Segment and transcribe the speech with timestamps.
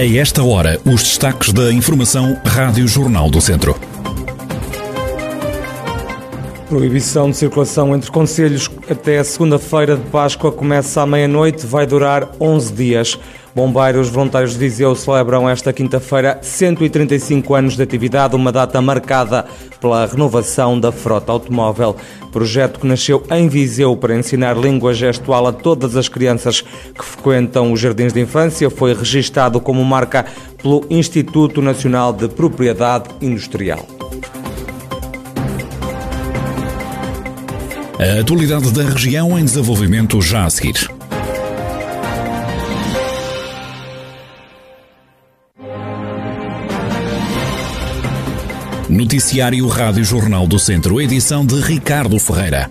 [0.00, 3.78] A esta hora, os destaques da Informação Rádio Jornal do Centro.
[6.70, 12.72] Proibição de circulação entre conselhos até segunda-feira de Páscoa começa à meia-noite, vai durar 11
[12.72, 13.18] dias.
[13.54, 19.44] Bombeiros Voluntários de Viseu celebram esta quinta-feira 135 anos de atividade, uma data marcada
[19.80, 21.96] pela renovação da frota automóvel.
[22.30, 27.72] Projeto que nasceu em Viseu para ensinar língua gestual a todas as crianças que frequentam
[27.72, 30.26] os jardins de infância, foi registado como marca
[30.62, 33.84] pelo Instituto Nacional de Propriedade Industrial.
[37.98, 40.99] A atualidade da região em desenvolvimento já a seguir.
[49.00, 52.70] Noticiário Rádio Jornal do Centro, edição de Ricardo Ferreira.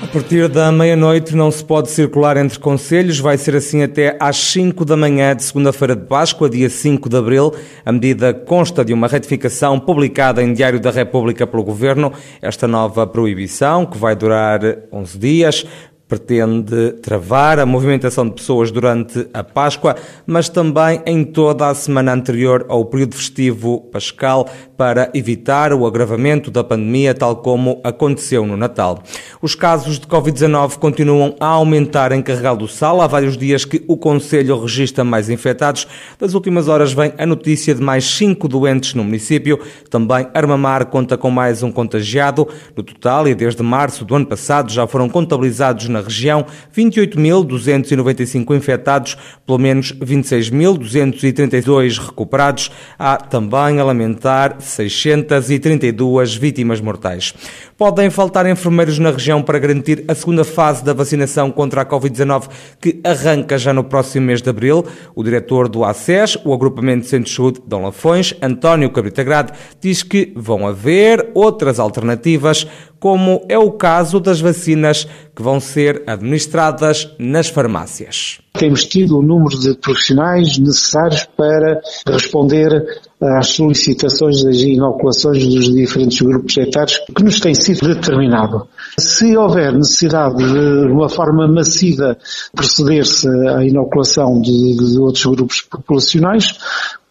[0.00, 4.36] A partir da meia-noite não se pode circular entre conselhos, vai ser assim até às
[4.36, 7.52] 5 da manhã de segunda-feira de Páscoa, dia 5 de abril.
[7.84, 12.12] A medida consta de uma retificação publicada em Diário da República pelo Governo.
[12.40, 14.60] Esta nova proibição, que vai durar
[14.92, 15.66] 11 dias,
[16.10, 19.94] pretende travar a movimentação de pessoas durante a Páscoa,
[20.26, 26.50] mas também em toda a semana anterior ao período festivo pascal, para evitar o agravamento
[26.50, 29.02] da pandemia, tal como aconteceu no Natal.
[29.42, 33.02] Os casos de Covid-19 continuam a aumentar em Carregal do Sal.
[33.02, 35.86] Há vários dias que o Conselho registra mais infectados.
[36.18, 39.60] Das últimas horas vem a notícia de mais cinco doentes no município.
[39.90, 42.48] Também Armamar conta com mais um contagiado.
[42.74, 46.44] No total, e desde março do ano passado, já foram contabilizados na região
[46.76, 52.70] 28.295 infectados, pelo menos 26.232 recuperados.
[52.98, 57.34] Há também a lamentar 632 vítimas mortais.
[57.76, 62.48] Podem faltar enfermeiros na região para garantir a segunda fase da vacinação contra a Covid-19,
[62.80, 64.84] que arranca já no próximo mês de abril.
[65.14, 69.52] O diretor do ACES, o Agrupamento de Centro de Saúde Dom Lafões, António Cabrita Grade,
[69.80, 72.66] diz que vão haver outras alternativas,
[73.00, 78.40] como é o caso das vacinas que vão ser administradas nas farmácias.
[78.52, 86.20] Temos tido o número de profissionais necessários para responder às solicitações das inoculações dos diferentes
[86.20, 88.66] grupos etários que nos tem sido determinado.
[88.98, 92.18] Se houver necessidade de uma forma massiva
[92.54, 96.58] proceder-se à inoculação de, de outros grupos populacionais,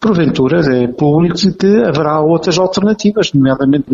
[0.00, 3.84] porventura é público de que haverá outras alternativas, nomeadamente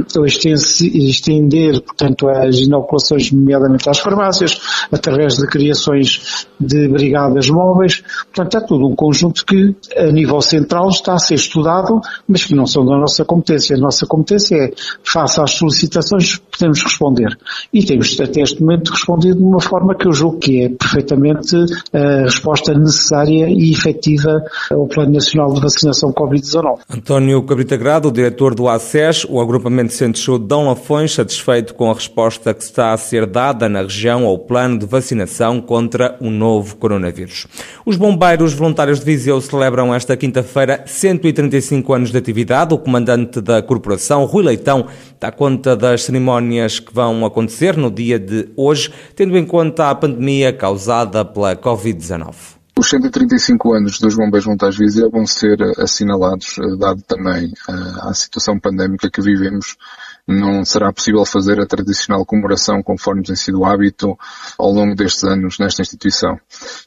[0.94, 4.56] estender, portanto, as inoculações, nomeadamente às farmácias,
[4.92, 8.04] através de criações de brigadas móveis.
[8.32, 12.54] Portanto, é tudo um conjunto que, a nível central, está a ser estudado, mas que
[12.54, 13.76] não são da nossa competência.
[13.76, 14.72] A nossa competência é,
[15.02, 17.36] face às solicitações, podemos responder.
[17.72, 21.56] E temos, até este momento, respondido de uma forma que eu julgo que é perfeitamente
[21.92, 24.40] a resposta necessária e efetiva
[24.70, 26.80] ao Plano Nacional de Vacinação vacinação Covid-19.
[26.90, 31.90] António Cabrita Grado, diretor do ACES, o agrupamento de centros de Dão Lafões, satisfeito com
[31.90, 36.30] a resposta que está a ser dada na região ao plano de vacinação contra o
[36.30, 37.46] novo coronavírus.
[37.84, 42.74] Os bombeiros voluntários de Viseu celebram esta quinta-feira 135 anos de atividade.
[42.74, 44.86] O comandante da corporação, Rui Leitão,
[45.18, 49.94] dá conta das cerimónias que vão acontecer no dia de hoje, tendo em conta a
[49.94, 52.55] pandemia causada pela Covid-19.
[52.78, 58.14] Os 135 anos dos Bombeiros de Viseu vão ser assinalados, eh, dado também a, a
[58.14, 59.78] situação pandémica que vivemos
[60.26, 64.18] não será possível fazer a tradicional comemoração conforme tem sido o hábito
[64.58, 66.36] ao longo destes anos nesta instituição.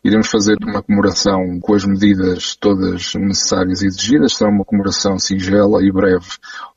[0.03, 4.33] Iremos fazer uma comemoração com as medidas todas necessárias e exigidas.
[4.33, 6.28] Será uma comemoração singela e breve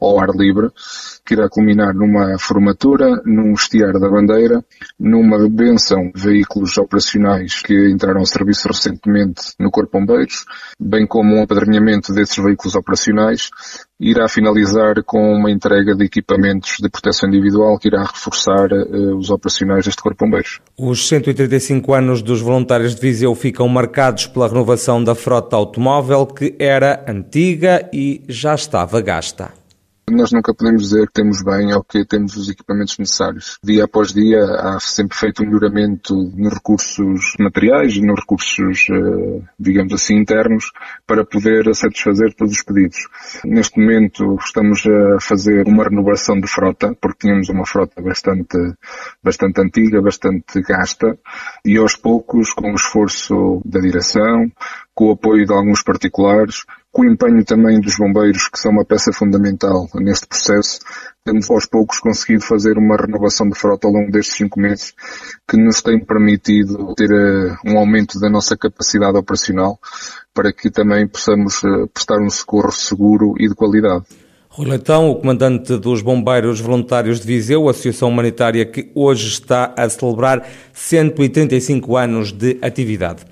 [0.00, 0.70] ao ar livre,
[1.24, 4.64] que irá culminar numa formatura, num estiar da bandeira,
[4.98, 10.44] numa benção de veículos operacionais que entraram ao serviço recentemente no Corpo Bombeiros,
[10.78, 13.50] bem como um apadrinhamento desses veículos operacionais
[14.02, 16.08] irá finalizar com uma entrega de
[16.52, 20.60] equipamentos de proteção individual que irá reforçar uh, os operacionais deste Corpo de Bombeiros.
[20.78, 26.54] Os 135 anos dos voluntários de Viseu ficam marcados pela renovação da frota automóvel que
[26.58, 29.61] era antiga e já estava gasta.
[30.10, 33.58] Nós nunca podemos dizer que temos bem ou que temos os equipamentos necessários.
[33.62, 39.42] Dia após dia há sempre feito um melhoramento nos recursos materiais e nos recursos, eh,
[39.58, 40.72] digamos assim, internos
[41.06, 42.98] para poder satisfazer todos os pedidos.
[43.44, 48.58] Neste momento estamos a fazer uma renovação de frota, porque tínhamos uma frota bastante,
[49.22, 51.16] bastante antiga, bastante gasta,
[51.64, 54.50] e aos poucos, com o esforço da direção,
[54.94, 58.84] com o apoio de alguns particulares, com o empenho também dos bombeiros, que são uma
[58.84, 60.78] peça fundamental neste processo,
[61.24, 64.92] temos aos poucos conseguido fazer uma renovação de frota ao longo destes cinco meses,
[65.48, 69.78] que nos tem permitido ter uh, um aumento da nossa capacidade operacional
[70.34, 74.04] para que também possamos uh, prestar um socorro seguro e de qualidade.
[74.54, 79.88] Rui Leitão, o comandante dos Bombeiros Voluntários de Viseu, associação humanitária que hoje está a
[79.88, 83.22] celebrar 135 anos de atividade.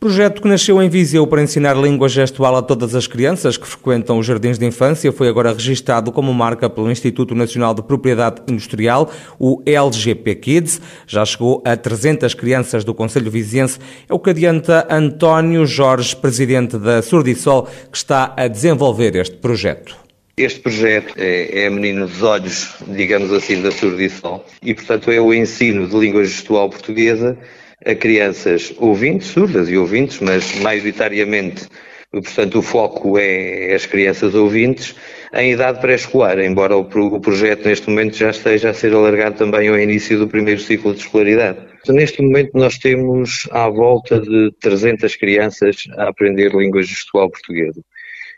[0.00, 4.18] Projeto que nasceu em Viseu para ensinar língua gestual a todas as crianças que frequentam
[4.18, 9.10] os jardins de infância foi agora registado como marca pelo Instituto Nacional de Propriedade Industrial,
[9.38, 10.80] o LGP Kids.
[11.06, 13.78] Já chegou a 300 crianças do Conselho Viziense.
[14.08, 20.08] É o que adianta António Jorge, presidente da Surdisol, que está a desenvolver este projeto.
[20.40, 25.20] Este projeto é, é a menina dos olhos, digamos assim, da surdição e, portanto, é
[25.20, 27.36] o ensino de língua gestual portuguesa
[27.84, 31.66] a crianças ouvintes, surdas e ouvintes, mas maioritariamente,
[32.10, 34.96] portanto, o foco é as crianças ouvintes
[35.34, 39.68] em idade pré-escolar, embora o, o projeto neste momento já esteja a ser alargado também
[39.68, 41.58] ao início do primeiro ciclo de escolaridade.
[41.86, 47.82] Neste momento nós temos à volta de 300 crianças a aprender língua gestual portuguesa.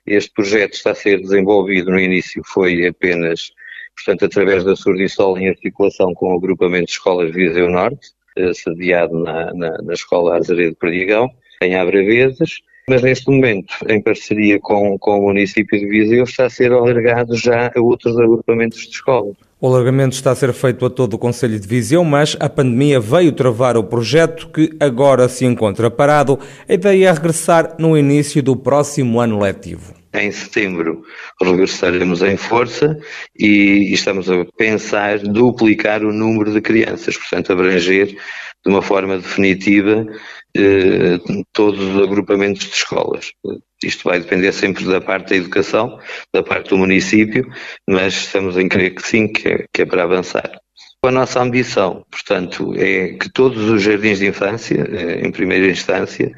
[0.06, 3.52] Este projeto está a ser desenvolvido no início, foi apenas,
[3.96, 9.18] portanto, através da Surdisol em articulação com o agrupamento de escolas Viseu Norte, eh, sediado
[9.22, 11.30] na, na, na Escola Azaredo Perdigão,
[11.62, 16.50] em Abravezes, mas neste momento, em parceria com, com o município de Viseu, está a
[16.50, 19.36] ser alargado já a outros agrupamentos de escolas.
[19.64, 22.98] O alargamento está a ser feito a todo o Conselho de Viseu, mas a pandemia
[22.98, 26.36] veio travar o projeto que agora se encontra parado.
[26.68, 29.94] A ideia é regressar no início do próximo ano letivo.
[30.12, 31.04] Em setembro
[31.40, 32.98] regressaremos em força
[33.38, 38.16] e estamos a pensar duplicar o número de crianças, portanto abranger
[38.64, 40.06] de uma forma definitiva
[40.56, 41.18] eh,
[41.52, 43.32] todos os agrupamentos de escolas.
[43.82, 45.98] Isto vai depender sempre da parte da educação,
[46.32, 47.50] da parte do município,
[47.88, 50.61] mas estamos em crer que sim, que é, que é para avançar.
[51.04, 56.30] A nossa ambição, portanto, é que todos os jardins de infância, eh, em primeira instância,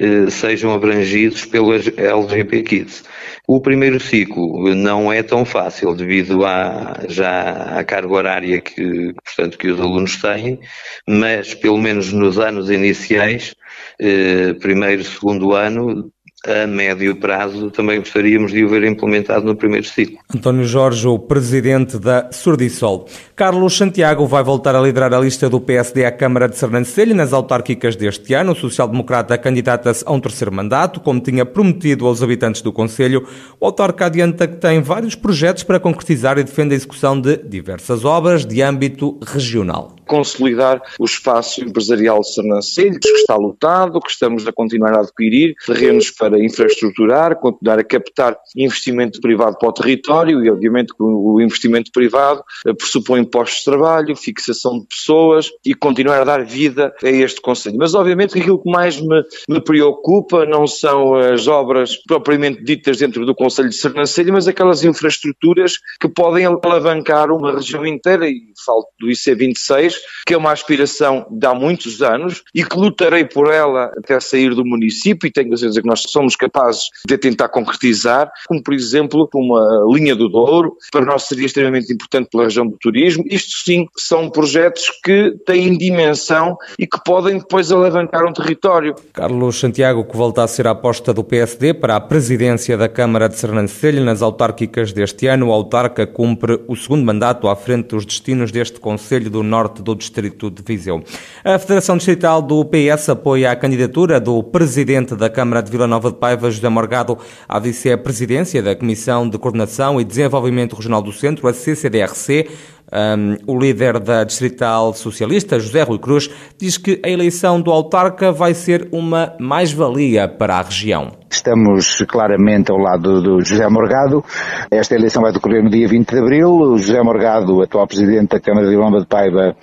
[0.00, 3.04] eh, sejam abrangidos pelo LGP Kids.
[3.46, 9.58] O primeiro ciclo não é tão fácil devido à, já à carga horária que, portanto,
[9.58, 10.60] que os alunos têm,
[11.06, 13.54] mas pelo menos nos anos iniciais,
[14.00, 16.10] eh, primeiro, segundo ano,
[16.44, 20.18] a médio prazo também gostaríamos de o ver implementado no primeiro ciclo.
[20.34, 23.06] António Jorge, o presidente da Surdisol.
[23.34, 27.32] Carlos Santiago vai voltar a liderar a lista do PSD à Câmara de Sernancelho nas
[27.32, 28.52] autárquicas deste ano.
[28.52, 33.26] O social-democrata candidata-se a um terceiro mandato, como tinha prometido aos habitantes do Conselho.
[33.58, 38.04] O autarca adianta que tem vários projetos para concretizar e defende a execução de diversas
[38.04, 39.95] obras de âmbito regional.
[40.06, 45.54] Consolidar o espaço empresarial de Sernancelho, que está lotado, que estamos a continuar a adquirir,
[45.66, 51.90] terrenos para infraestruturar, continuar a captar investimento privado para o território e, obviamente, o investimento
[51.92, 57.08] privado eh, pressupõe postos de trabalho, fixação de pessoas e continuar a dar vida a
[57.08, 57.76] este Conselho.
[57.78, 63.24] Mas, obviamente, aquilo que mais me, me preocupa não são as obras propriamente ditas dentro
[63.26, 68.86] do Conselho de Sernancelho, mas aquelas infraestruturas que podem alavancar uma região inteira, e falo
[68.98, 69.95] do IC26,
[70.26, 74.54] que é uma aspiração de há muitos anos e que lutarei por ela até sair
[74.54, 78.74] do município, e tenho a certeza que nós somos capazes de tentar concretizar, como por
[78.74, 83.24] exemplo uma linha do Douro, para nós seria extremamente importante pela região do turismo.
[83.30, 88.94] Isto sim são projetos que têm dimensão e que podem depois alavancar um território.
[89.12, 93.28] Carlos Santiago, que volta a ser a aposta do PSD para a presidência da Câmara
[93.28, 95.48] de Sernancelho nas autárquicas deste ano.
[95.48, 99.94] O autarca cumpre o segundo mandato à frente dos destinos deste Conselho do Norte do
[99.94, 101.04] Distrito de Viseu.
[101.44, 106.10] A Federação Distrital do PS apoia a candidatura do presidente da Câmara de Vila Nova
[106.10, 107.16] de Paiva, José Morgado,
[107.48, 112.48] à vice-presidência da Comissão de Coordenação e Desenvolvimento Regional do Centro, a CCDRC,
[112.92, 118.30] um, o líder da Distrital Socialista, José Rui Cruz, diz que a eleição do autarca
[118.30, 121.12] vai ser uma mais-valia para a região.
[121.28, 124.24] Estamos claramente ao lado do José Morgado.
[124.70, 126.48] Esta eleição vai decorrer no dia 20 de abril.
[126.48, 129.54] O José Morgado, atual presidente da Câmara de Lomba de Paiva,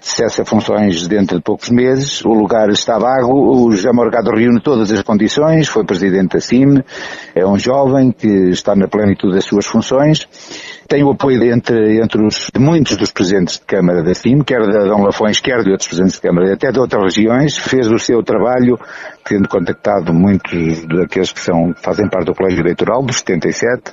[0.00, 2.24] cessa funções dentro de poucos meses.
[2.24, 3.32] O lugar está vago.
[3.32, 5.68] O José Morgado reúne todas as condições.
[5.68, 6.82] Foi presidente da CIM.
[7.34, 10.26] É um jovem que está na plenitude das suas funções
[10.88, 14.60] tem o apoio entre, entre os, de muitos dos presidentes de Câmara da CIM, quer
[14.60, 17.98] da Dom Lafões, quer de outros presidentes de Câmara, até de outras regiões, fez o
[17.98, 18.78] seu trabalho,
[19.22, 23.92] tendo contactado muitos daqueles que são, fazem parte do Colégio Eleitoral, dos 77,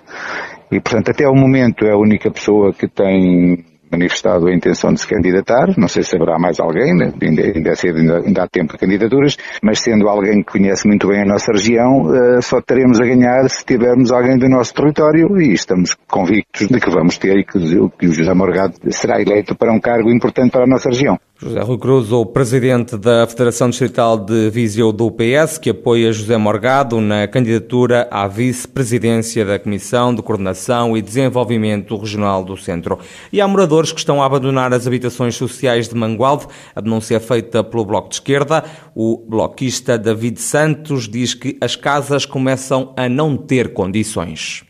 [0.71, 5.01] e portanto até ao momento é a única pessoa que tem manifestado a intenção de
[5.01, 7.13] se candidatar, não sei se haverá mais alguém, né?
[7.21, 11.21] ainda, é ainda, ainda há tempo de candidaturas, mas sendo alguém que conhece muito bem
[11.21, 15.53] a nossa região, uh, só teremos a ganhar se tivermos alguém do nosso território e
[15.53, 17.59] estamos convictos de que vamos ter e que,
[17.99, 21.19] que o José Morgado será eleito para um cargo importante para a nossa região.
[21.37, 26.37] José Rui Cruz, o presidente da Federação Distrital de Viseu do PS, que apoia José
[26.37, 32.99] Morgado na candidatura à vice-presidência da Comissão de Coordenação e Desenvolvimento Regional do Centro.
[33.33, 36.47] E há moradores que estão a abandonar as habitações sociais de Mangualde.
[36.73, 38.63] A denúncia é feita pelo Bloco de Esquerda.
[38.95, 44.63] O bloquista David Santos diz que as casas começam a não ter condições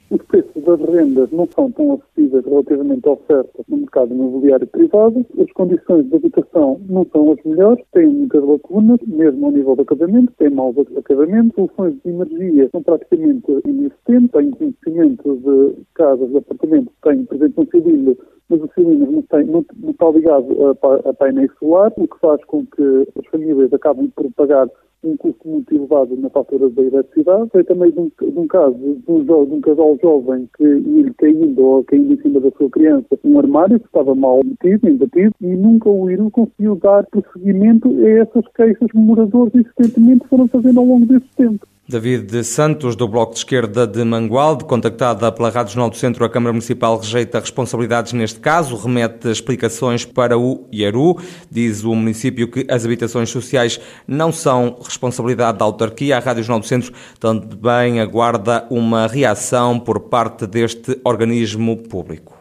[0.65, 6.05] das rendas não são tão acessíveis relativamente à oferta no mercado imobiliário privado, as condições
[6.09, 10.49] de habitação não são as melhores, têm muitas lacunas, mesmo ao nível de acabamento, têm
[10.49, 17.25] maus acabamentos, soluções de energia são praticamente inexistentes, têm conhecimento de casas, de apartamentos, têm,
[17.25, 18.17] por exemplo, um cilindro
[18.47, 22.19] mas o cilindro não, tem, não, não, está ligado a, a painéis solar, o que
[22.19, 24.69] faz com que as famílias acabem por pagar
[25.07, 27.49] um custo muito elevado na fatura da eletricidade.
[27.51, 31.13] Foi também de um, de um caso de um, de um, casal jovem que ia
[31.17, 35.33] caindo ou caindo em cima da sua criança um armário que estava mal metido, embatido,
[35.41, 40.79] e nunca o IRU conseguiu dar prosseguimento a essas queixas que moradores insistentemente foram fazendo
[40.79, 41.67] ao longo desse tempo.
[41.87, 46.29] David Santos, do Bloco de Esquerda de Mangualde, contactada pela Rádio Jornal do Centro, a
[46.29, 51.21] Câmara Municipal rejeita responsabilidades neste caso, remete explicações para o IERU.
[51.49, 56.17] Diz o município que as habitações sociais não são responsabilidade da autarquia.
[56.17, 62.35] A Rádio Jornal do Centro também aguarda uma reação por parte deste organismo público.